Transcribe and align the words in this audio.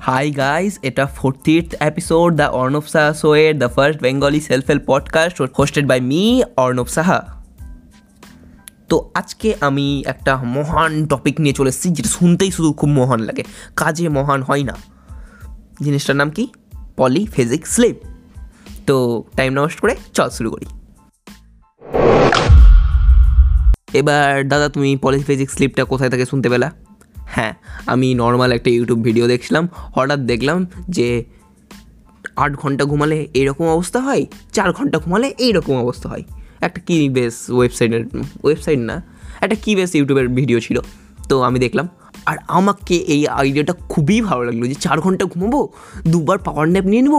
High 0.00 0.30
guys 0.30 0.78
এটা 0.82 1.06
fortieth 1.06 1.74
episode 1.80 2.36
the 2.36 2.42
Arnab 2.42 2.82
Saha 2.88 3.14
শোয়ের 3.14 3.58
the 3.58 3.68
first 3.68 4.02
Bengali 4.02 4.40
self 4.40 4.64
help 4.68 4.82
podcast 4.86 5.42
hosted 5.58 5.86
by 5.86 6.00
me 6.00 6.42
Arnab 6.56 6.86
Saha 6.86 7.38
তো 8.88 9.10
আজকে 9.14 9.54
আমি 9.60 10.02
একটা 10.06 10.36
মহান 10.36 11.06
টপিক 11.06 11.40
নিয়ে 11.40 11.52
চলে 11.52 11.68
এসেছি, 11.68 11.90
যেটা 11.90 12.08
শুনতেই 12.08 12.50
শুধু 12.50 12.72
খুব 12.72 12.88
মহান 12.88 13.20
লাগে। 13.20 13.44
কাজে 13.76 14.08
মহান 14.08 14.42
হয় 14.42 14.62
না। 14.62 14.76
জিনিসটার 15.82 16.16
নাম 16.16 16.30
কি? 16.30 16.48
পলি 16.72 16.86
পলিফেজিক 16.96 17.66
স্লিপ 17.66 17.96
তো 18.86 19.24
টাইম 19.36 19.52
নষ্ট 19.52 19.80
করে 19.80 19.96
চল 20.12 20.30
শুরু 20.30 20.50
করি। 20.50 20.66
এবার 23.94 24.48
দাদা, 24.48 24.68
তুমি 24.68 24.96
পলি 24.96 25.16
পলিফেজিক 25.16 25.50
স্লিপটা 25.50 25.84
কোথায় 25.84 26.10
থেকে 26.10 26.26
শুনতে 26.26 26.48
পেলা? 26.48 26.72
হ্যাঁ 27.34 27.52
আমি 27.92 28.08
নর্মাল 28.22 28.50
একটা 28.56 28.70
ইউটিউব 28.76 29.00
ভিডিও 29.08 29.24
দেখছিলাম, 29.32 29.64
হঠাৎ 29.96 30.20
দেখলাম 30.32 30.58
যে 30.96 31.08
আট 32.44 32.52
ঘণ্টা 32.62 32.84
ঘুমালে 32.90 33.18
এইরকম 33.38 33.66
অবস্থা 33.76 33.98
হয়, 34.06 34.22
চার 34.56 34.68
ঘণ্টা 34.76 34.96
ঘুমালে 35.04 35.28
এইরকম 35.46 35.74
অবস্থা 35.84 36.06
হয়। 36.12 36.24
একটা 36.66 36.80
কী 36.86 36.96
বেস 37.16 37.36
ওয়েবসাইটের 37.56 38.02
ওয়েবসাইট 38.44 38.80
না, 38.90 38.96
একটা 39.44 39.56
কী 39.62 39.70
বেস 39.78 39.90
ইউটিউবের 39.98 40.28
ভিডিও 40.38 40.58
ছিল। 40.66 40.76
তো 41.30 41.34
আমি 41.48 41.58
দেখলাম, 41.64 41.86
আর 42.30 42.36
আমাকে 42.58 42.96
এই 43.14 43.22
আইডিয়াটা 43.40 43.74
খুবই 43.92 44.18
ভালো 44.28 44.42
লাগল 44.48 44.62
যে 44.72 44.76
চার 44.84 44.98
ঘণ্টা 45.04 45.24
ঘুমাবো, 45.32 45.60
দুবার 46.12 46.38
পাওয়ার 46.46 46.66
ন্যাপ 46.74 46.86
নিয়ে 46.92 47.02
নেব, 47.06 47.16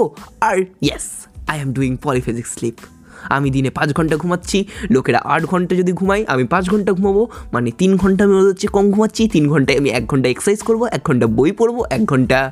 আর 0.47 0.57
yes 0.85 1.05
I 1.51 1.57
am 1.63 1.69
doing 1.77 1.91
polyphasic 2.05 2.45
sleep 2.53 2.77
আমি 3.23 3.49
দিনে 3.49 3.69
পাঁচ 3.69 3.93
ঘণ্টা 3.93 4.17
ঘুমাচ্ছি, 4.17 4.65
লোকেরা 4.91 5.19
আট 5.25 5.45
ঘণ্টা 5.45 5.75
যদি 5.75 5.91
ঘুমাই 5.91 6.25
আমি 6.27 6.43
পাঁচ 6.43 6.69
ঘণ্টা 6.69 6.91
ঘুমাবো 6.91 7.27
মানে 7.53 7.71
তিন 7.71 7.97
ঘণ্টা 7.97 8.23
আমি 8.23 8.33
হচ্ছে 8.33 8.67
কম 8.67 8.91
ঘুমাচ্ছি, 8.91 9.27
তিন 9.27 9.49
ঘন্টায় 9.49 9.77
আমি 9.77 9.89
এক 9.89 10.05
ঘণ্টা 10.05 10.29
এক্সারসাইজ 10.29 10.61
করব, 10.61 10.85
এক 10.85 11.01
ঘণ্টা 11.05 11.27
বই 11.27 11.51
পড়ব, 11.51 11.83
এক 11.89 12.05
ঘণ্টা 12.05 12.51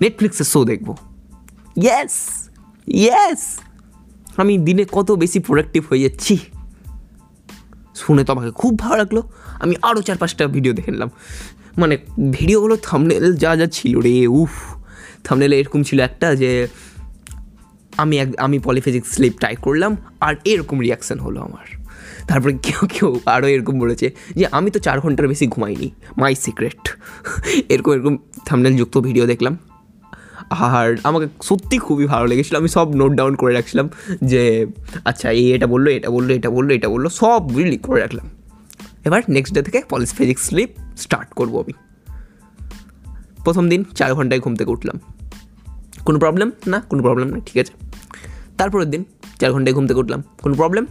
নেটফ্লিক্সের 0.00 0.44
শো 0.44 0.64
দেখব। 0.64 0.96
ইয়েস 1.76 2.14
ইয়েস 2.86 3.58
আমি 4.36 4.58
দিনে 4.58 4.84
কত 4.92 5.12
বেশি 5.12 5.38
প্রোডাক্টিভ 5.38 5.82
হয়ে 5.90 6.02
যাচ্ছি। 6.02 6.38
শুনে 7.94 8.24
তো 8.24 8.32
আমাকে 8.32 8.50
খুব 8.50 8.78
ভালো 8.78 8.96
লাগল। 8.96 9.22
আমি 9.60 9.74
আরও 9.82 10.02
চার 10.02 10.16
পাঁচটা 10.16 10.46
ভিডিও 10.46 10.72
দেখে 10.72 10.90
নিলাম। 10.90 11.10
মানে 11.78 11.98
ভিডিওগুলো 12.30 12.76
থামনেল 12.76 13.36
যা 13.36 13.56
যা 13.56 13.66
ছিল 13.66 13.98
রে, 13.98 14.26
উফ। 14.26 14.50
থামনেলে 15.24 15.58
এরকম 15.58 15.82
ছিল 15.82 16.00
একটা 16.00 16.34
যে 16.34 16.68
আমি 17.96 18.18
এক 18.18 18.28
আমি 18.36 18.58
পলিফিজিক্স 18.58 19.08
স্লিপ 19.12 19.38
ট্রাই 19.38 19.56
করলাম, 19.56 19.96
আর 20.20 20.34
এরকম 20.44 20.80
রিয়াকশান 20.80 21.18
হলো 21.18 21.40
আমার। 21.40 21.84
তারপরে 22.28 22.58
কেউ 22.62 22.88
কেউ 22.94 23.20
আরও 23.26 23.46
এরকম 23.46 23.78
বলেছে 23.78 24.14
যে, 24.36 24.46
আমি 24.46 24.70
তো 24.70 24.78
চার 24.78 25.00
ঘণ্টার 25.00 25.28
বেশি 25.28 25.46
ঘুমাইনি 25.46 25.90
মাই 26.18 26.34
সিক্রেট 26.34 26.96
এরকম 27.68 27.92
এরকম 27.92 28.16
থামনেল 28.46 28.76
যুক্ত 28.76 28.98
ভিডিও 28.98 29.26
দেখলাম। 29.26 29.58
আর 30.50 30.96
আমাকে 31.04 31.26
সত্যি 31.42 31.78
খুবই 31.78 32.06
ভালো 32.06 32.26
লেগেছিলো। 32.26 32.58
আমি 32.58 32.68
সব 32.68 32.94
নোট 32.94 33.12
ডাউন 33.12 33.34
করে 33.34 33.54
রাখছিলাম 33.54 33.88
যে 34.24 34.66
আচ্ছা 35.04 35.30
এই 35.30 35.52
এটা 35.52 35.66
বলল 35.66 35.86
এটা 35.88 36.10
বলল 36.10 36.30
এটা 36.30 36.50
বলল 36.50 36.70
এটা 36.70 36.88
বলল। 36.88 37.08
সব 37.08 37.56
লিখ 37.56 37.80
করে 37.80 38.00
রাখলাম। 38.00 38.30
এবার 39.04 39.22
নেক্সট 39.28 39.54
ডে 39.54 39.62
থেকে 39.62 39.82
পলিস 39.88 40.14
ফিজিক্স 40.14 40.42
স্লিপ 40.42 40.70
স্টার্ট 40.96 41.34
করব 41.34 41.60
আমি। 41.60 41.72
প্রথম 43.44 43.68
দিন 43.68 43.84
চার 43.94 44.14
ঘন্টায় 44.14 44.40
ঘুম 44.40 44.56
থেকে 44.56 44.70
উঠলাম। 44.70 45.00
কোনো 46.04 46.18
প্রবলেম 46.18 46.50
না, 46.66 46.80
কোনো 46.80 47.02
প্রবলেম 47.02 47.28
না, 47.28 47.40
ঠিক 47.46 47.58
আছে। 47.58 47.72
তারপরের 48.58 48.88
দিন 48.90 49.04
চার 49.40 49.52
ঘন্টায় 49.52 49.74
ঘুম 49.74 49.86
থেকে 49.86 50.00
উঠলাম। 50.00 50.22
কোনো 50.42 50.54
প্রবলেম 50.54 50.84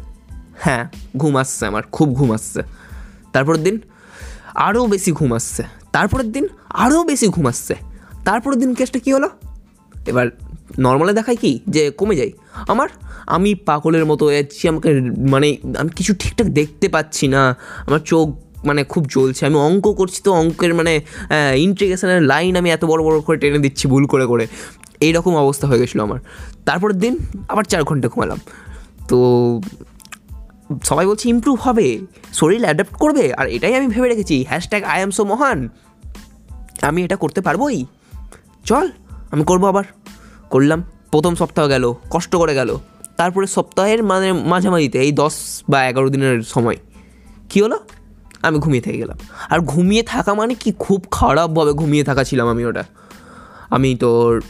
হ্যাঁ 0.56 0.83
ঘুম 1.17 1.36
আসছে 1.38 1.66
আমার, 1.66 1.83
খুব 1.92 2.14
ঘুম 2.14 2.30
আসছে। 2.33 2.61
তারপরের 3.33 3.64
দিন 3.64 3.75
আরও 4.56 4.86
বেশি 4.88 5.11
ঘুম 5.11 5.31
আসছে। 5.33 5.64
তারপরের 5.91 6.31
দিন 6.31 6.47
আরও 6.69 7.03
বেশি 7.03 7.28
ঘুম 7.28 7.45
আসছে। 7.47 7.75
তারপরের 8.25 8.59
দিন 8.59 8.73
কেসটা 8.73 9.00
কী 9.00 9.14
হলো? 9.14 9.30
এবার 10.07 10.28
নর্মালে 10.79 11.13
দেখায় 11.13 11.38
কি? 11.38 11.59
যে 11.68 11.91
কমে 11.91 12.16
যায় 12.16 12.31
আমার, 12.68 12.90
আমি 13.28 13.56
পাগলের 13.56 14.06
মতো 14.06 14.31
যাচ্ছি 14.31 14.68
আমাকে 14.68 14.90
মানে 15.34 15.57
আমি 15.78 15.90
কিছু 15.90 16.12
ঠিকঠাক 16.19 16.47
দেখতে 16.47 16.88
পাচ্ছি 16.90 17.28
না। 17.28 17.41
আমার 17.88 18.00
চোখ 18.00 18.28
মানে 18.66 18.84
খুব 18.84 19.03
জ্বলছে। 19.06 19.46
আমি 19.46 19.56
অঙ্ক 19.56 19.85
করছি 19.94 20.19
তো 20.23 20.31
অঙ্কের 20.34 20.73
মানে 20.73 20.94
ইন্ট্রিগেশনের 21.57 22.22
লাইন 22.22 22.56
আমি 22.56 22.69
এত 22.72 22.85
বড় 22.85 23.02
বড় 23.03 23.18
করে 23.22 23.38
টেনে 23.38 23.59
দিচ্ছি 23.59 23.88
ভুল 23.88 24.06
করে 24.06 24.25
করে। 24.25 24.47
এইরকম 25.03 25.34
অবস্থা 25.36 25.68
হয়ে 25.68 25.80
গেছিল 25.80 26.00
আমার। 26.02 26.19
তারপরের 26.66 26.96
দিন 26.96 27.18
আবার 27.50 27.64
চার 27.64 27.84
ঘণ্টা 27.84 28.08
ঘুমালাম। 28.08 28.40
তো 29.08 29.18
সবাই 30.84 31.06
বলছে 31.06 31.30
ইমপ্রুভ 31.30 31.58
হবে, 31.62 31.88
শরীর 32.34 32.62
অ্যাডাপ্ট 32.62 32.94
করবে। 32.94 33.34
আর 33.34 33.47
এটাই 33.47 33.75
আমি 33.75 33.88
ভেবে 33.88 34.08
রেখেছি 34.09 34.46
হ্যাশট্যাগ 34.47 34.84
আই 34.84 35.02
এম 35.02 35.12
সো 35.12 35.24
মহান। 35.24 35.69
আমি 36.81 37.03
এটা 37.03 37.16
করতে 37.16 37.41
পারবোই? 37.41 37.86
চল, 38.66 38.91
আমি 39.31 39.44
করব 39.44 39.68
আবার। 39.68 39.84
করলাম, 40.50 40.84
প্রথম 41.12 41.35
সপ্তাহ 41.35 41.68
গেল, 41.68 41.94
কষ্ট 42.09 42.35
করে 42.35 42.53
গেল। 42.56 42.78
তারপরে 43.18 43.47
সপ্তাহের 43.47 44.03
মানে 44.03 44.34
মাঝামাঝিতে, 44.34 45.00
এই 45.00 45.12
দশ 45.12 45.64
বা 45.70 45.85
এগারো 45.85 46.09
দিনের 46.09 46.41
সময়, 46.41 46.78
কী 47.50 47.62
হলো? 47.62 47.80
আমি 48.41 48.59
ঘুমিয়ে 48.59 48.81
থেকে 48.81 48.97
গেলাম। 48.97 49.18
আর 49.50 49.59
ঘুমিয়ে 49.59 50.03
থাকা 50.03 50.34
মানে 50.34 50.53
কি? 50.56 50.74
খুব 50.80 51.06
খারাপভাবে 51.12 51.74
ঘুমিয়ে 51.74 52.03
থাকা 52.03 52.24
ছিলাম 52.24 52.47
আমি 52.47 52.66
ওটা। 52.66 52.84
আমি 53.70 53.96
তোর 53.96 54.44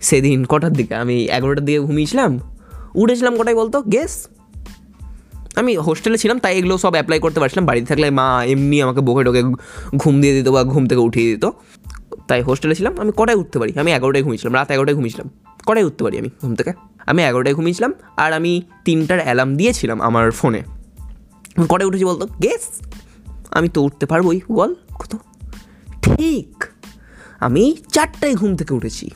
সেদিন, 0.00 0.44
কটার 0.44 0.72
দিকে? 0.72 0.94
আমি 0.94 1.24
এগারোটার 1.24 1.64
দিকে 1.64 1.80
ঘুমিয়েছিলাম। 1.80 2.40
উঠেছিলাম 2.94 3.36
কটাই 3.36 3.54
বলতো? 3.54 3.82
গেস 3.82 4.28
আমি 5.56 5.76
হোস্টেলে 5.76 6.18
ছিলাম, 6.18 6.38
তাই 6.38 6.58
এগুলো 6.58 6.78
সব 6.78 6.92
অ্যাপ্লাই 6.92 7.20
করতে 7.20 7.40
পারছিলাম। 7.40 7.66
বাড়িতে 7.66 7.86
থাকলে 7.86 8.10
মা 8.10 8.44
এমনি 8.44 8.82
আমাকে 8.82 9.00
বকে 9.00 9.24
টোকে 9.24 9.42
ঘুম 9.96 10.20
দিয়ে 10.20 10.34
দিত 10.34 10.48
বা 10.48 10.64
ঘুম 10.64 10.86
থেকে 10.86 11.00
উঠিয়ে 11.00 11.34
দিত। 11.34 11.50
তাই 12.28 12.42
হোস্টেলে 12.42 12.74
ছিলাম, 12.74 12.94
আমি 12.98 13.12
কটায় 13.16 13.36
উঠতে 13.36 13.58
পারি? 13.58 13.72
আমি 13.78 13.92
এগারোটায় 13.92 14.24
ঘুমিয়েছিলাম, 14.24 14.54
রাত 14.54 14.70
এগারোটায় 14.70 14.96
ঘুমিয়েছিলাম। 14.96 15.30
কটায় 15.66 15.84
উঠতে 15.84 16.04
পারি 16.04 16.18
আমি 16.18 16.28
ঘুম 16.40 16.54
থেকে? 16.54 16.72
আমি 17.06 17.22
এগারোটায় 17.22 17.54
ঘুমিয়েছিলাম 17.54 17.92
আর 18.16 18.32
আমি 18.32 18.62
তিনটার 18.84 19.20
অ্যালার্ম 19.20 19.56
দিয়েছিলাম 19.56 20.02
আমার 20.02 20.30
ফোনে 20.30 20.62
কটায় 21.68 21.88
উঠেছি 21.88 22.04
বলতো? 22.04 22.26
গেস 22.42 22.86
আমি 23.50 23.68
তো 23.68 23.82
উঠতে 23.82 24.06
পারবোই, 24.06 24.40
বল, 24.52 24.74
কত? 24.94 25.16
ঠিক। 26.02 26.64
আমি 27.40 27.76
চারটায় 27.92 28.34
ঘুম 28.34 28.56
থেকে 28.56 28.74
উঠেছি। 28.74 29.10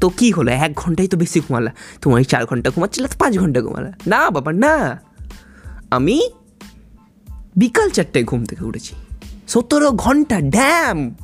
তো 0.00 0.08
কী 0.08 0.32
হলো? 0.32 0.52
এক 0.52 0.72
ঘন্টাই 0.74 1.08
তো 1.08 1.16
বেশি 1.16 1.40
ঘুমালা। 1.40 1.72
তোমার 2.00 2.22
চার 2.22 2.46
ঘণ্টা 2.46 2.70
ঘুমাচ্ছিলে 2.70 3.08
তো 3.08 3.14
পাঁচ 3.18 3.38
ঘণ্টা 3.38 3.62
ঘুমালা। 3.62 3.92
না 4.06 4.30
বাবা, 4.30 4.52
না। 4.52 5.00
আমি 5.90 6.30
বিকাল 7.56 7.90
চারটায় 7.90 8.24
ঘুম 8.24 8.44
থেকে 8.44 8.64
উঠেছি। 8.64 8.94
সতেরো 9.48 9.90
ঘণ্টা, 9.90 10.40
ড্যাম! 10.40 11.14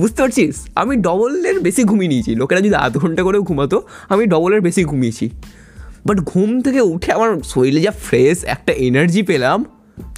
বুঝতে 0.00 0.22
পারছিস? 0.22 0.68
আমি 0.74 0.96
ডবলের 0.96 1.60
বেশি 1.60 1.84
ঘুমিয়ে 1.84 2.08
নিয়েছি। 2.08 2.34
লোকেরা 2.34 2.60
যদি 2.60 2.74
আধ 2.74 2.98
ঘণ্টা 2.98 3.22
করেও 3.22 3.42
ঘুমাতো, 3.42 3.82
আমি 4.08 4.26
ডবলের 4.26 4.60
বেশি 4.60 4.84
ঘুমিয়েছি। 4.84 5.30
বাট 6.06 6.20
ঘুম 6.20 6.60
থেকে 6.60 6.80
উঠে 6.80 7.12
আমার 7.12 7.40
শরীরে 7.44 7.80
যা 7.80 7.90
ফ্রেশ 7.90 8.44
একটা 8.44 8.72
এনার্জি 8.72 9.22
পেলাম, 9.22 9.64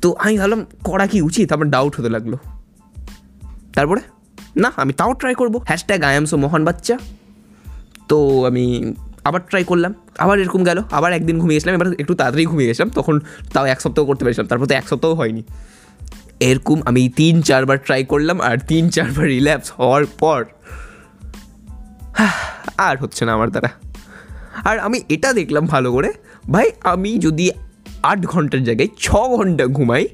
তো 0.03 0.15
আমি 0.19 0.39
ভাবলাম, 0.39 0.67
করা 0.85 1.07
কি 1.07 1.23
উচিত? 1.23 1.53
আমার 1.53 1.71
ডাউট 1.71 2.01
হতে 2.01 2.09
লাগল। 2.09 2.35
তারপরে? 3.73 4.01
না, 4.57 4.73
আমি 4.77 4.93
তাও 4.93 5.13
ট্রাই 5.13 5.35
করব। 5.35 5.61
হ্যাশট্যাগ 5.67 6.03
আই 6.03 6.17
এম 6.17 6.25
সো 6.25 6.37
মহান 6.37 6.65
বাচ্চা 6.65 6.99
তো 8.09 8.47
আমি 8.47 8.95
আবার 9.25 9.41
ট্রাই 9.49 9.65
করলাম, 9.65 9.95
আবার 10.19 10.41
এরকম 10.41 10.65
গেল, 10.65 10.83
আবার 10.91 11.13
একদিন 11.13 11.39
ঘুমিয়ে 11.39 11.61
গেছিলাম, 11.61 11.75
এবার 11.75 12.01
একটু 12.01 12.15
তাড়াতাড়ি 12.15 12.47
ঘুমিয়ে 12.47 12.69
গেছিলাম, 12.69 12.91
তখন 12.91 13.21
তাও 13.53 13.65
এক 13.65 13.81
সপ্তাহ 13.81 14.05
করতে 14.05 14.25
পেরেছিলাম, 14.25 14.47
তারপর 14.47 14.67
তো 14.67 14.75
এক 14.75 14.89
সপ্তাহ 14.89 15.11
হয়নি। 15.11 15.43
এরকম 16.41 16.81
আমি 16.87 17.09
তিন, 17.09 17.43
চারবার 17.43 17.79
ট্রাই 17.79 18.05
করলাম, 18.05 18.41
আর 18.41 18.59
তিন, 18.59 18.89
চারবার 18.91 19.27
রিল্যাপস 19.27 19.73
হওয়ার 19.73 20.07
পর, 20.07 20.45
আর 22.77 22.99
হচ্ছে 22.99 23.25
না 23.25 23.33
আমার 23.33 23.51
দ্বারা। 23.51 23.69
আর 24.65 24.79
আমি 24.79 25.03
এটা 25.09 25.33
দেখলাম 25.33 25.67
ভালো 25.67 25.93
করে, 25.93 26.13
ভাই, 26.51 26.71
আমি 26.85 27.19
যদি 27.19 27.51
আট 28.03 28.27
ঘণ্টার 28.27 28.65
জায়গায় 28.65 28.89
ছ 28.99 29.17
ঘণ্টা 29.17 29.67
ঘুমাই 29.67 30.09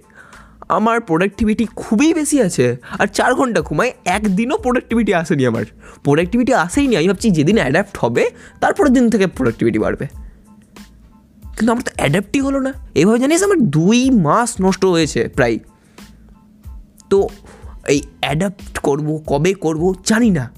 আমার 0.68 1.00
প্রোডাক্টিভিটি 1.00 1.66
খুবই 1.76 2.14
বেশি 2.14 2.40
আছে। 2.40 2.76
আর 2.98 3.06
চার 3.06 3.34
ঘণ্টা 3.34 3.60
ঘুমাই 3.60 3.92
একদিনও 4.04 4.56
প্রোডাক্টিভিটি 4.56 5.14
আসেনি 5.14 5.46
আমার। 5.46 5.64
প্রোডাক্টিভিটি 6.04 6.54
আসেই 6.54 6.86
নি, 6.86 6.96
আমি 6.96 7.08
ভাবছি 7.08 7.30
যেদিন 7.30 7.56
অ্যাডাপ্ট 7.56 7.98
হবে, 7.98 8.30
তারপরের 8.60 8.92
দিন 8.92 9.10
থেকে 9.10 9.26
প্রোডাক্টিভিটি 9.26 9.78
বাড়বে। 9.78 10.06
কিন্তু 11.56 11.72
আমার 11.72 11.82
তো 11.82 11.90
অ্যাডাপ্টই 11.96 12.40
হলো 12.40 12.60
না। 12.60 12.72
এভাবে 12.94 13.18
জানিস 13.18 13.42
আমার 13.42 13.60
দুই 13.60 14.10
মাস 14.10 14.54
নষ্ট 14.60 14.84
হয়েছে 14.84 15.28
প্রায়। 15.28 15.58
তো 17.10 17.28
এই 17.88 18.02
অ্যাডাপ্ট 18.20 18.78
করব, 18.78 19.22
কবে 19.26 19.54
করব 19.54 19.94
জানি 20.06 20.30
না। 20.30 20.50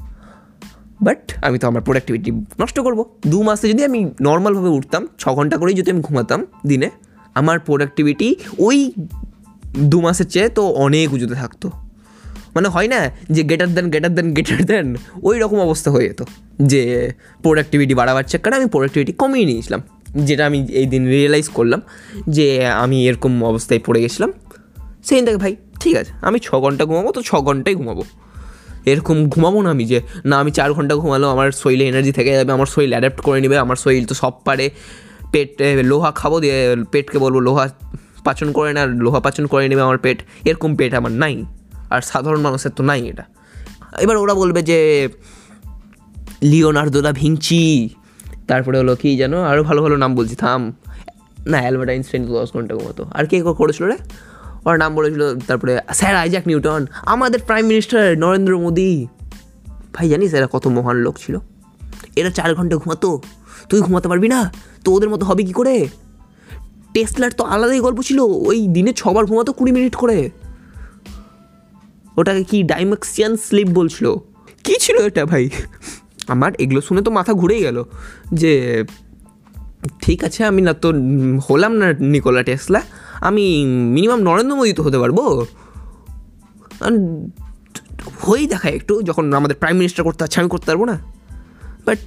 বাট 1.03 1.45
আমি 1.45 1.59
তো 1.59 1.69
আমার 1.69 1.83
প্রোডাক্টিভিটি 1.83 2.31
নষ্ট 2.31 2.81
করব। 2.81 3.05
দু 3.27 3.43
মাসে 3.43 3.69
যদি 3.69 3.85
আমি 3.85 4.11
নর্মালভাবে 4.23 4.69
উঠতাম, 4.69 5.09
ছ 5.19 5.29
ঘণ্টা 5.29 5.57
করেই 5.57 5.75
যদি 5.75 5.91
আমি 5.91 6.01
ঘুমাতাম 6.01 6.47
দিনে, 6.67 6.91
আমার 7.35 7.61
প্রোডাক্টিভিটি 7.61 8.37
ওই 8.59 8.93
দু 9.77 10.01
মাসের 10.01 10.27
চেয়ে 10.27 10.49
তো 10.49 10.63
অনেক 10.67 11.13
উঁচুতে 11.13 11.35
থাকতো। 11.35 11.71
মানে 12.55 12.69
হয় 12.69 12.89
না 12.89 13.11
যে 13.31 13.43
গেটার 13.43 13.75
দেন 13.75 13.91
গেটার 13.91 14.15
দেন 14.15 14.35
গেটার 14.35 14.65
দেন 14.65 14.97
ওই 15.23 15.39
রকম 15.39 15.61
অবস্থা 15.61 15.91
হয়ে 15.91 16.09
যেত 16.09 16.23
যে 16.63 17.13
প্রোডাক্টিভিটি 17.43 17.95
বাড়াবার 17.95 18.25
চক্করে 18.25 18.57
আমি 18.57 18.67
প্রোডাক্টিভিটি 18.67 19.13
কমিয়ে 19.13 19.47
নিয়েছিলাম। 19.47 19.83
যেটা 20.15 20.47
আমি 20.47 20.67
এই 20.71 20.87
দিন 20.87 21.07
রিয়েলাইজ 21.07 21.49
করলাম 21.49 21.81
যে 22.29 22.67
আমি 22.67 23.07
এরকম 23.09 23.45
অবস্থায় 23.45 23.81
পড়ে 23.87 24.01
গেছিলাম। 24.01 24.33
সেই 25.05 25.23
থেকে 25.25 25.37
ভাই, 25.37 25.57
ঠিক 25.81 25.97
আছে, 25.97 26.13
আমি 26.23 26.39
ছ 26.43 26.55
ঘণ্টা 26.55 26.85
ঘুমাবো 26.85 27.13
তো 27.13 27.23
ছ 27.23 27.35
ঘন্টাই 27.35 27.75
ঘুমাবো। 27.75 28.05
এরকম 28.87 29.29
ঘুমাবো 29.29 29.63
না 29.63 29.71
আমি 29.71 29.85
যে, 29.85 30.01
না 30.25 30.39
আমি 30.39 30.51
চার 30.51 30.73
ঘণ্টা 30.73 30.97
ঘুমালো, 30.97 31.31
আমার 31.31 31.53
শরীরে 31.53 31.85
এনার্জি 31.87 32.13
থেকে 32.13 32.33
যাবে, 32.35 32.53
আমার 32.53 32.67
শরীর 32.67 32.91
অ্যাডাপ্ট 32.91 33.21
করে 33.21 33.41
নেবে, 33.41 33.59
আমার 33.59 33.77
শরীর 33.77 34.07
তো 34.07 34.15
সব 34.15 34.33
পারে। 34.45 34.71
পেট 35.33 35.63
লোহা 35.63 36.11
খাব 36.11 36.41
দিয়ে, 36.41 36.77
পেটকে 36.93 37.19
বলব 37.19 37.39
লোহা 37.39 37.69
পাচন 38.29 38.49
করে 38.53 38.71
না, 38.73 38.83
লোহা 38.87 39.21
পাচন 39.21 39.45
করে 39.47 39.65
নেবে 39.69 39.83
আমার 39.83 39.99
পেট, 39.99 40.19
এরকম 40.45 40.71
পেট 40.77 40.93
আমার 40.95 41.13
নাই। 41.13 41.35
আর 41.91 42.01
সাধারণ 42.01 42.41
মানুষের 42.41 42.71
তো 42.77 42.83
নাই 42.85 43.01
এটা। 43.09 43.25
এবার 44.01 44.17
ওরা 44.17 44.35
বলবে 44.35 44.61
যে, 44.63 44.79
লিওনার্দো 46.43 47.01
দা 47.03 47.13
ভিঞ্চি, 47.13 47.89
তারপরে 48.49 48.77
হলো 48.79 48.97
কি 48.97 49.17
যেন 49.17 49.33
আরও 49.43 49.63
ভালো 49.63 49.81
ভালো 49.83 49.97
নাম 49.97 50.15
বলছি, 50.15 50.37
থাম। 50.37 50.63
না, 51.47 51.59
অ্যালবার্ট 51.59 51.91
আইনস্টাইন 51.91 52.27
দশ 52.27 52.53
ঘণ্টা 52.53 52.75
ঘুমাতো 52.75 53.07
আর 53.15 53.25
কে 53.27 53.37
কে 53.37 53.55
করেছিল 53.59 53.87
রে? 53.87 53.97
ওর 54.65 54.77
নাম 54.77 54.95
বলেছিল, 54.95 55.23
তারপরে 55.39 55.73
স্যার 55.95 56.17
আইজাক 56.17 56.43
নিউটন, 56.47 56.87
আমাদের 57.07 57.41
প্রাইম 57.47 57.67
মিনিস্টার 57.67 58.19
নরেন্দ্র 58.19 58.59
মোদি। 58.59 59.07
ভাই, 59.95 60.09
জানিস 60.09 60.35
এরা 60.35 60.49
কত 60.53 60.67
মহান 60.67 60.97
লোক 60.97 61.19
ছিল? 61.19 61.39
এরা 62.17 62.31
চার 62.31 62.55
ঘণ্টা 62.55 62.77
ঘুমাতো, 62.77 63.23
তুই 63.69 63.81
ঘুমাতে 63.81 64.09
পারবি 64.09 64.29
না? 64.29 64.53
তো 64.85 64.93
ওদের 64.93 65.09
মতো 65.09 65.27
হবে 65.27 65.43
কি 65.43 65.53
করে? 65.53 65.77
টেসলার 66.95 67.33
তো 67.33 67.43
আলাদাই 67.45 67.81
গল্প 67.81 67.99
ছিল, 68.03 68.19
ওই 68.49 68.59
দিনে 68.67 68.93
ছবার 68.93 69.25
ঘুমাতো 69.27 69.51
কুড়ি 69.53 69.73
মিনিট 69.73 69.95
করে। 69.95 70.19
ওটাকে 72.17 72.43
কি 72.45 72.59
ডাইমেক্সিয়ান 72.63 73.33
স্লিপ 73.37 73.69
বলছিল? 73.69 74.07
কি 74.65 74.75
ছিল 74.81 74.97
এটা 75.07 75.23
ভাই? 75.27 75.45
আমার 76.29 76.53
এগুলো 76.59 76.81
শুনে 76.81 77.01
তো 77.03 77.11
মাথা 77.11 77.33
ঘুরেই 77.33 77.61
গেল 77.63 77.85
যে, 78.33 78.53
ঠিক 80.03 80.19
আছে 80.25 80.41
আমি 80.45 80.61
না 80.63 80.73
তো 80.73 80.89
হলাম 81.51 81.73
না 81.73 81.87
নিকোলা 82.13 82.43
টেসলা 82.43 82.81
আমি 83.21 83.45
মিনিমাম 83.95 84.21
নরেন্দ্র 84.21 84.57
মোদী 84.57 84.73
তো 84.73 84.83
হতে 84.83 84.99
পারব। 84.99 85.19
হয়েই 88.23 88.47
দেখা 88.47 88.69
একটু, 88.69 88.95
যখন 89.03 89.25
আমাদের 89.33 89.57
প্রাইম 89.57 89.77
মিনিস্টার 89.77 90.03
করতে 90.05 90.21
হচ্ছে 90.25 90.39
আমি 90.41 90.51
করতে 90.51 90.67
পারব 90.67 90.83
না। 90.85 90.97
বাট 91.87 92.03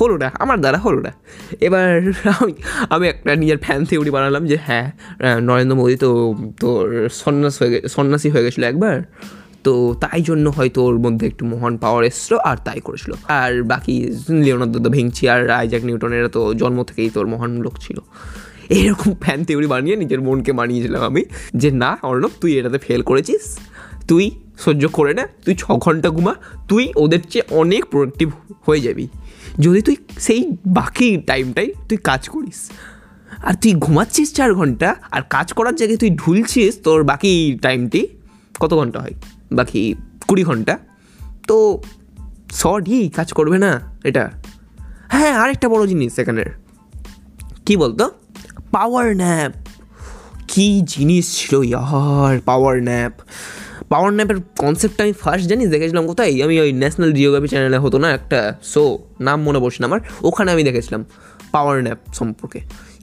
হলো 0.00 0.14
না 0.22 0.28
আমার 0.42 0.58
দ্বারা 0.64 0.78
হলো 0.86 1.00
না 1.06 1.12
এবার 1.66 1.88
আমি 2.40 2.54
আমি 2.94 3.04
একটা 3.12 3.30
নিজের 3.42 3.58
ফ্যান 3.64 3.80
থিওরি 3.88 4.10
বানালাম 4.16 4.42
যে 4.50 4.56
হ্যাঁ 4.66 4.86
নরেন্দ্র 5.48 5.76
মোদী 5.80 5.96
তো 6.04 6.10
তোর 6.62 6.84
সন্ন্যাস 7.22 7.54
হয়ে 7.60 7.78
সন্ন্যাসী 7.96 8.28
হয়ে 8.34 8.44
গেছিল 8.46 8.62
একবার, 8.72 8.96
তো 9.66 9.72
তাই 10.02 10.20
জন্য 10.28 10.46
হয়তো 10.56 10.80
ওর 10.88 10.96
মধ্যে 11.04 11.24
একটু 11.30 11.44
মহান 11.52 11.74
পাওয়ার 11.82 12.02
এসছিলো, 12.10 12.36
আর 12.50 12.56
তাই 12.66 12.78
করেছিল। 12.86 13.12
আর 13.40 13.52
বাকি 13.72 13.94
লিওনার্দো 14.44 14.78
দা 14.84 14.90
ভিঞ্চি 14.96 15.24
আর 15.34 15.40
আইজাক 15.60 15.82
নিউটনেরা 15.88 16.30
তো 16.36 16.40
জন্ম 16.60 16.78
থেকেই 16.88 17.08
তোর 17.16 17.26
মহান 17.32 17.52
লোক 17.64 17.74
ছিল। 17.84 17.98
এরকম 18.78 19.10
ফ্যান 19.24 19.40
থিওরি 19.46 19.68
বানিয়ে 19.72 19.96
নিজের 20.02 20.20
মনকে 20.26 20.52
মানিয়েছিলাম 20.60 21.02
আমি, 21.10 21.22
যে 21.60 21.68
না, 21.82 21.90
অর্ণব, 22.08 22.32
তুই 22.42 22.50
এটাতে 22.58 22.78
ফেল 22.86 23.00
করেছিস, 23.10 23.42
তুই 24.10 24.24
সহ্য 24.64 24.84
করে 24.98 25.12
না, 25.18 25.24
তুই 25.44 25.54
ছ 25.62 25.64
ঘণ্টা 25.84 26.08
ঘুমা, 26.16 26.34
তুই 26.70 26.84
ওদের 27.02 27.22
চেয়ে 27.30 27.44
অনেক 27.60 27.82
প্রোডাক্টিভ 27.92 28.28
হয়ে 28.66 28.80
যাবি। 28.86 29.06
যদি 29.60 29.82
তুই 29.82 29.96
সেই 30.18 30.56
বাকি 30.66 31.16
টাইমটাই 31.16 31.72
তুই 31.88 31.98
কাজ 31.98 32.28
করিস। 32.28 32.70
আর 33.42 33.54
তুই 33.54 33.74
ঘুমাচ্ছিস 33.74 34.34
চার 34.34 34.54
ঘণ্টা, 34.54 34.94
আর 35.10 35.22
কাজ 35.30 35.52
করার 35.52 35.76
জায়গায় 35.76 35.98
তুই 35.98 36.10
ঢুলছিস, 36.10 36.78
তোর 36.82 37.04
বাকি 37.04 37.58
টাইমটি 37.62 38.08
কত 38.60 38.74
ঘণ্টা 38.74 39.00
হয়? 39.00 39.14
বাকি 39.52 39.94
কুড়ি 40.28 40.44
ঘণ্টা। 40.44 40.78
তো 41.48 41.82
সরি 42.50 43.08
কাজ 43.08 43.32
করবে 43.32 43.58
না 43.58 43.80
এটা। 44.04 44.30
হ্যাঁ 45.08 45.32
আরেকটা 45.32 45.68
বড় 45.68 45.86
জিনিস 45.86 46.18
এখানের 46.18 46.46
কি 47.66 47.76
বলতো? 47.76 48.10
পাওয়ার 48.70 49.16
ন্যাপ 49.16 49.52
কি 50.48 50.82
জিনিস 50.84 51.36
ছিল 51.36 51.56
ইয়ার 51.56 52.40
পাওয়ার 52.40 52.82
ন্যাপ 52.82 53.12
পাওয়ার 53.88 54.12
ন্যাপের 54.12 54.36
কনসেপ্টটা 54.58 55.04
আমি 55.04 55.12
ফার্স্ট 55.12 55.48
জানিস? 55.50 55.68
দেখেছিলাম 55.68 56.06
কোথায়? 56.06 56.44
আমি 56.44 56.60
ওই 56.60 56.72
ন্যাশনাল 56.72 57.12
জিওগ্রাফি 57.12 57.48
চ্যানেলে 57.48 57.78
হতো 57.78 57.98
না 57.98 58.10
একটা 58.10 58.58
শো 58.62 58.98
নাম 59.20 59.42
মনে 59.42 59.58
পড়ছে 59.58 59.76
না 59.80 59.86
আমার। 59.86 60.00
ওখানে 60.22 60.52
আমি 60.52 60.62
দেখেছিলাম 60.62 61.04
পাওয়ার 61.52 61.82
ন্যাপ 61.82 61.98
সম্পর্কে। 62.14 62.60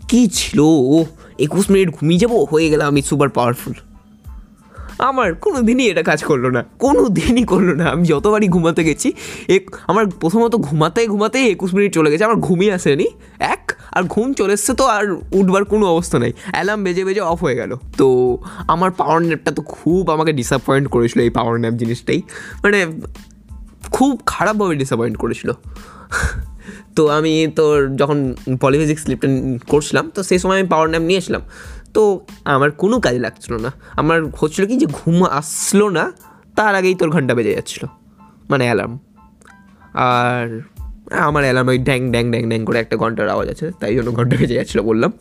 কি 0.08 0.28
ছিল? 0.28 0.60
ও 0.64 1.06
একুশ 1.40 1.70
মিনিট 1.70 1.90
ঘুমিয়ে 1.90 2.20
যাব? 2.20 2.34
হয়ে 2.34 2.70
গেলাম 2.70 2.88
আমি 2.88 3.02
সুপার 3.02 3.30
পাওয়ারফুল 3.30 3.74
আমার 5.00 5.36
কোনো 5.36 5.62
দিনই 5.62 5.88
এটা 5.88 6.04
কাজ 6.04 6.24
করল 6.24 6.46
না। 6.48 6.66
কোনো 6.80 7.10
দিনই 7.10 7.44
করল 7.44 7.74
না। 7.74 7.86
আমি 7.86 8.06
যতবারই 8.06 8.48
ঘুমাতে 8.48 8.84
গেছি, 8.84 9.14
এক, 9.48 9.76
আমার 9.88 10.08
প্রথমত 10.08 10.56
ঘুমাতে 10.56 11.08
ঘুমাতেই 11.08 11.52
একুশ 11.52 11.74
মিনিট 11.74 11.94
চলে 11.94 12.12
গেছে। 12.12 12.24
আমার 12.24 12.36
ঘুমিয়ে 12.36 12.74
আসেনি। 12.74 13.08
এক 13.40 13.74
আর 13.92 14.04
ঘুম 14.04 14.34
চলে 14.34 14.54
এসছে 14.54 14.74
তো 14.74 14.86
আর 14.86 15.14
উঠবার 15.32 15.66
কোনো 15.66 15.86
অবস্থা 15.88 16.20
নেই। 16.20 16.34
অ্যালার্ম 16.52 16.84
বেজে 16.84 17.06
বেজে 17.06 17.22
অফ 17.22 17.44
হয়ে 17.44 17.56
গেল। 17.56 17.76
তো 17.98 18.38
আমার 18.68 18.92
পাওয়ার 18.92 19.22
ন্যাপটা 19.22 19.52
তো 19.52 19.62
খুব 19.62 20.10
আমাকে 20.10 20.34
ডিসঅ্যাপয়েন্ট 20.34 20.90
করেছিল 20.90 21.22
এই 21.22 21.30
পাওয়ার 21.30 21.60
ন্যাপ 21.60 21.74
জিনিসটাই। 21.74 22.22
মানে 22.64 23.00
খুব 23.92 24.22
খারাপভাবে 24.26 24.76
ডিসঅ্যাপয়েন্ট 24.76 25.18
করেছিল। 25.18 25.52
তো 26.96 27.08
আমি 27.08 27.52
তোর 27.56 27.96
যখন 27.96 28.36
পলিফিজিক্স 28.62 29.04
স্লিপটা 29.04 29.28
করছিলাম, 29.68 30.10
তো 30.10 30.24
সেই 30.24 30.40
সময় 30.40 30.60
আমি 30.60 30.68
পাওয়ার 30.68 30.90
ন্যাপ 30.90 31.04
নিয়েছিলাম। 31.04 31.42
তো 31.94 32.26
আমার 32.46 32.72
কোনো 32.72 33.00
কাজে 33.00 33.20
লাগছিল 33.20 33.58
না। 33.58 33.72
আমার 33.92 34.26
হচ্ছিল 34.26 34.66
কি 34.66 34.78
যে 34.78 34.86
ঘুম 34.86 35.24
আসলো 35.24 35.90
না, 35.90 36.12
তার 36.56 36.76
আগেই 36.76 36.96
তোর 36.96 37.10
ঘণ্টা 37.10 37.36
বেজে 37.36 37.52
যাচ্ছিল। 37.52 37.88
মানে 38.50 38.64
অ্যালার্ম 38.64 39.00
আর 39.94 40.62
আমার 41.12 41.44
অ্যালার্ম 41.44 41.68
ওই 41.68 41.78
ড্যাং 41.78 42.12
ড্যাং 42.12 42.32
ড্যাং 42.32 42.44
ড্যাং 42.44 42.66
করে 42.66 42.80
একটা 42.80 42.98
ঘণ্টার 42.98 43.30
আওয়াজ 43.30 43.50
আছে, 43.50 43.72
তাই 43.80 43.96
জন্য 43.96 44.12
ঘণ্টা 44.12 44.38
বেজে 44.38 44.54
যাচ্ছিল 44.54 44.82
বললাম। 44.82 45.12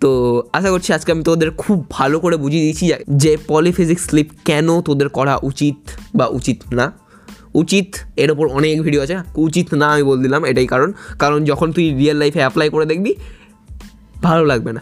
তো 0.00 0.42
আশা 0.52 0.70
করছি 0.70 0.92
আজকে 0.92 1.12
আমি 1.12 1.22
তোদের 1.22 1.50
খুব 1.50 1.90
ভালো 1.90 2.20
করে 2.20 2.36
বুঝিয়ে 2.36 2.62
দিয়েছি 2.62 2.92
যে- 3.16 3.38
পলিফিজিক্স 3.48 4.06
স্লিপ 4.06 4.30
কেন 4.44 4.80
তোদের 4.80 5.08
করা 5.08 5.38
উচিত 5.42 5.76
বা 6.14 6.26
উচিত 6.26 6.60
না। 6.72 6.92
উচিত 7.54 7.94
এর 8.16 8.30
ওপর 8.30 8.48
অনেক 8.48 8.82
ভিডিও 8.82 9.02
আছে, 9.02 9.16
উচিত 9.36 9.74
না 9.74 9.86
আমি 9.86 10.02
বল 10.02 10.22
দিলাম, 10.22 10.44
এটাই 10.44 10.66
কারণ। 10.66 10.92
কারণ 11.18 11.44
যখন 11.44 11.72
তুই 11.72 11.90
রিয়েল 11.90 12.16
লাইফে 12.16 12.38
অ্যাপ্লাই 12.38 12.70
করে 12.70 12.86
দেখবি, 12.86 13.14
ভালো 14.22 14.44
লাগবে 14.44 14.72
না। 14.72 14.80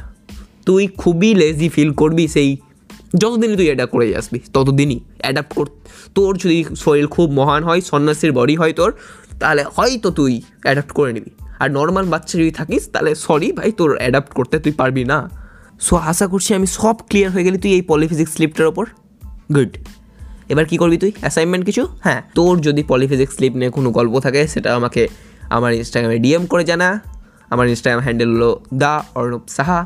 তুই 0.67 0.87
খুবই 0.87 1.35
লেজি 1.35 1.69
ফিল 1.69 1.93
করবি 1.93 2.29
সেই, 2.29 2.57
যতদিনই 3.15 3.57
তুই 3.57 3.71
এটা 3.71 3.87
করে 3.87 4.17
আসবি, 4.17 4.39
ততদিনই 4.53 5.01
অ্যাডাপ্ট 5.19 5.53
কর। 5.55 5.67
তোর 6.15 6.37
যদি 6.37 6.65
শরীর 6.77 7.07
খুব 7.07 7.31
মহান 7.31 7.65
হয়, 7.65 7.81
সন্ন্যাসীর 7.81 8.33
বডি 8.33 8.57
হয় 8.57 8.73
তোর 8.73 8.95
তাহলে 9.43 9.63
হয়তো 9.77 10.09
তুই 10.11 10.33
অ্যাডাপ্ট 10.63 10.93
করে 10.99 11.11
নিবি। 11.13 11.31
আর 11.61 11.69
নর্মাল 11.71 12.07
বাচ্চা 12.07 12.35
যদি 12.39 12.53
থাকিস, 12.61 12.83
তাহলে 12.93 13.11
সরি 13.15 13.49
ভাই, 13.53 13.71
তোর 13.73 13.91
অ্যাডাপ্ট 13.97 14.33
করতে 14.35 14.57
তুই 14.59 14.73
পারবি 14.73 15.03
না। 15.05 15.19
সো 15.81 15.95
আশা 16.11 16.27
করছি 16.27 16.51
আমি 16.55 16.69
সব 16.79 16.97
ক্লিয়ার 17.09 17.31
হয়ে 17.35 17.45
গেলি 17.45 17.59
তুই 17.59 17.73
এই 17.73 17.83
পলিফিজিক্স 17.83 18.33
স্লিপটার 18.33 18.67
ওপর। 18.67 18.85
গুড 19.55 19.73
এবার 20.49 20.65
কি 20.65 20.77
করবি 20.77 20.97
তুই? 20.97 21.13
অ্যাসাইনমেন্ট 21.21 21.65
কিছু? 21.67 21.83
হ্যাঁ 22.05 22.21
তোর 22.35 22.55
যদি 22.61 22.83
পলিফিজিক্স 22.83 23.33
স্লিপ 23.37 23.53
নিয়ে 23.61 23.71
কোনো 23.71 23.89
গল্প 23.91 24.15
থাকে, 24.21 24.41
সেটা 24.49 24.71
আমাকে 24.77 25.03
আমার 25.51 25.73
ইনস্টাগ্রামে 25.81 26.19
ডিএম 26.19 26.45
করে 26.47 26.65
জানা। 26.65 26.89
আমার 27.51 27.67
ইনস্টাগ্রাম 27.69 28.03
হ্যান্ডেল 28.03 28.31
হলো 28.35 28.51
the 28.75 28.95
Arnab 29.15 29.45
Saha. 29.49 29.81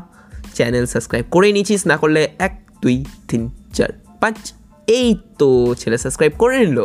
Channel 0.53 0.85
subscribe 0.85 1.25
করে 1.31 1.47
নিয়েছিস, 1.51 1.81
না 1.87 1.95
করলে 1.97 2.21
এক, 2.39 2.53
দুই, 2.81 2.97
তিন, 3.27 3.41
চার, 3.73 3.91
পাঁচ, 4.21 4.37
এই 4.87 5.07
তো 5.39 5.49
ছেলে 5.79 5.97
সাবস্ক্রাইব 5.97 6.33
করে 6.37 6.55
নিল। 6.65 6.79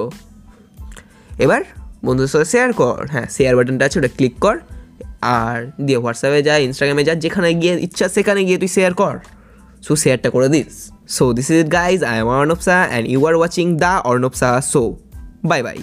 এবার 1.38 1.62
বন্ধুদের 2.04 2.28
সাথে 2.28 2.44
শেয়ার 2.44 2.72
কর। 2.72 3.06
হ্যাঁ 3.10 3.26
শেয়ার 3.30 3.56
বাটনটা 3.56 3.84
আছে, 3.84 3.98
ওটা 3.98 4.08
ক্লিক 4.08 4.38
কর। 4.40 4.56
আর 5.20 5.70
দিয়ে 5.80 5.98
হোয়াটসঅ্যাপে 5.98 6.42
যা 6.42 6.56
ইনস্টাগ্রামে 6.58 7.04
যা, 7.04 7.14
যেখানে 7.14 7.54
গিয়ে 7.54 7.74
ইচ্ছা 7.80 8.08
সেখানে 8.08 8.44
গিয়ে 8.44 8.58
তুই 8.58 8.68
শেয়ার 8.68 8.94
কর। 8.94 9.18
সো 9.82 9.96
শেয়ারটা 9.96 10.30
করে 10.30 10.48
this. 10.48 10.90
So 11.08 11.32
this 11.32 11.50
is 11.50 11.72
guys 11.72 12.04
I 12.04 12.18
am 12.18 12.26
Arnab 12.26 12.60
Saha 12.60 12.88
and 12.88 13.08
you 13.08 13.26
are 13.26 13.34
watching 13.34 13.76
the 13.76 14.00
Arnab 14.04 14.32
Saha 14.32 14.60
show 14.72 14.96
bye 15.44 15.62
bye 15.62 15.78